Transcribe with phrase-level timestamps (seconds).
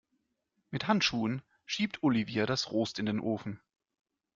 [0.71, 3.61] Mit Handschuhen schiebt Olivia das Rost in den Ofen.